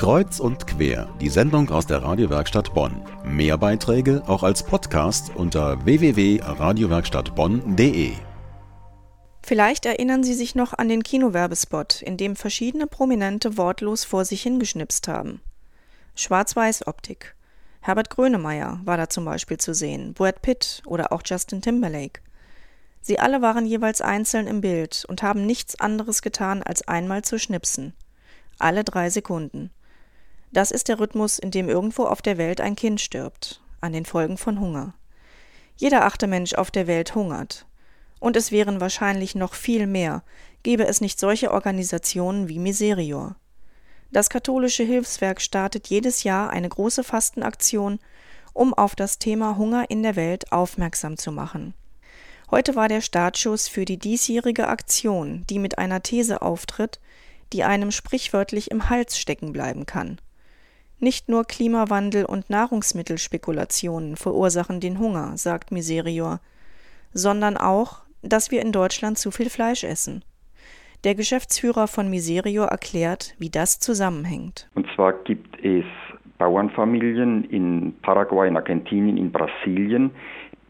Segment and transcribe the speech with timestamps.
[0.00, 3.02] Kreuz und quer, die Sendung aus der Radiowerkstatt Bonn.
[3.22, 8.12] Mehr Beiträge auch als Podcast unter www.radiowerkstattbonn.de.
[9.42, 14.40] Vielleicht erinnern Sie sich noch an den Kinowerbespot, in dem verschiedene Prominente wortlos vor sich
[14.40, 15.42] hingeschnipst haben.
[16.14, 17.36] Schwarz-Weiß-Optik.
[17.82, 22.22] Herbert Grönemeyer war da zum Beispiel zu sehen, Brad Pitt oder auch Justin Timberlake.
[23.02, 27.38] Sie alle waren jeweils einzeln im Bild und haben nichts anderes getan, als einmal zu
[27.38, 27.92] schnipsen.
[28.58, 29.70] Alle drei Sekunden.
[30.52, 34.04] Das ist der Rhythmus, in dem irgendwo auf der Welt ein Kind stirbt, an den
[34.04, 34.94] Folgen von Hunger.
[35.76, 37.66] Jeder achte Mensch auf der Welt hungert.
[38.18, 40.24] Und es wären wahrscheinlich noch viel mehr,
[40.64, 43.36] gäbe es nicht solche Organisationen wie Miserior.
[44.10, 48.00] Das katholische Hilfswerk startet jedes Jahr eine große Fastenaktion,
[48.52, 51.74] um auf das Thema Hunger in der Welt aufmerksam zu machen.
[52.50, 56.98] Heute war der Startschuss für die diesjährige Aktion, die mit einer These auftritt,
[57.52, 60.20] die einem sprichwörtlich im Hals stecken bleiben kann.
[61.00, 66.40] Nicht nur Klimawandel und Nahrungsmittelspekulationen verursachen den Hunger, sagt Miserior,
[67.14, 70.22] sondern auch, dass wir in Deutschland zu viel Fleisch essen.
[71.04, 74.68] Der Geschäftsführer von Miserior erklärt, wie das zusammenhängt.
[74.74, 75.86] Und zwar gibt es
[76.36, 80.10] Bauernfamilien in Paraguay, in Argentinien, in Brasilien,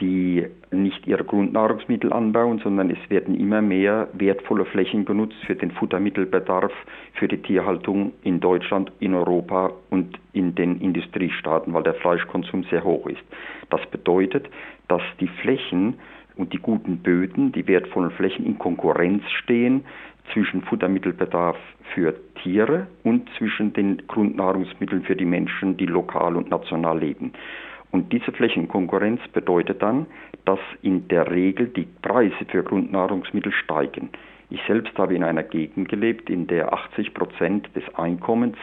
[0.00, 5.70] die nicht ihre Grundnahrungsmittel anbauen, sondern es werden immer mehr wertvolle Flächen genutzt für den
[5.70, 6.72] Futtermittelbedarf,
[7.14, 12.82] für die Tierhaltung in Deutschland, in Europa und in den Industriestaaten, weil der Fleischkonsum sehr
[12.82, 13.22] hoch ist.
[13.70, 14.48] Das bedeutet,
[14.88, 15.94] dass die Flächen
[16.36, 19.84] und die guten Böden, die wertvollen Flächen in Konkurrenz stehen
[20.32, 21.56] zwischen Futtermittelbedarf
[21.94, 27.32] für Tiere und zwischen den Grundnahrungsmitteln für die Menschen, die lokal und national leben.
[27.94, 30.06] Und diese Flächenkonkurrenz bedeutet dann,
[30.46, 34.08] dass in der Regel die Preise für Grundnahrungsmittel steigen.
[34.50, 38.56] Ich selbst habe in einer Gegend gelebt, in der 80 Prozent des Einkommens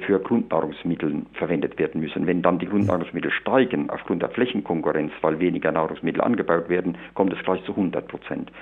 [0.00, 2.26] für Grundnahrungsmittel verwendet werden müssen.
[2.26, 7.42] Wenn dann die Grundnahrungsmittel steigen aufgrund der Flächenkonkurrenz, weil weniger Nahrungsmittel angebaut werden, kommt es
[7.44, 8.52] gleich zu 100 Prozent.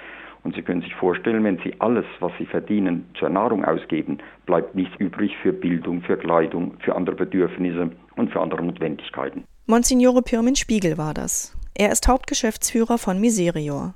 [0.44, 4.76] Und Sie können sich vorstellen, wenn Sie alles, was Sie verdienen, zur Nahrung ausgeben, bleibt
[4.76, 9.42] nichts übrig für Bildung, für Kleidung, für andere Bedürfnisse und für andere Notwendigkeiten.
[9.66, 11.52] Monsignore Pirmin Spiegel war das.
[11.72, 13.94] Er ist Hauptgeschäftsführer von Miserior.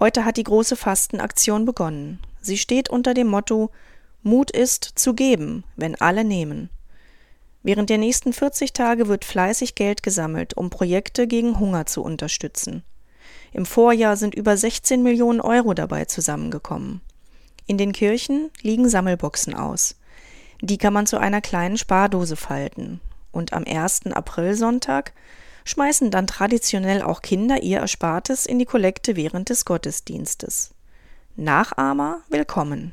[0.00, 2.20] Heute hat die große Fastenaktion begonnen.
[2.40, 3.70] Sie steht unter dem Motto
[4.22, 6.70] Mut ist zu geben, wenn alle nehmen.
[7.62, 12.82] Während der nächsten 40 Tage wird fleißig Geld gesammelt, um Projekte gegen Hunger zu unterstützen.
[13.52, 17.02] Im Vorjahr sind über 16 Millionen Euro dabei zusammengekommen.
[17.66, 19.96] In den Kirchen liegen Sammelboxen aus.
[20.62, 23.02] Die kann man zu einer kleinen Spardose falten
[23.34, 24.06] und am 1.
[24.12, 25.12] Aprilsonntag
[25.64, 30.74] schmeißen dann traditionell auch Kinder ihr Erspartes in die Kollekte während des Gottesdienstes.
[31.36, 32.92] Nachahmer willkommen.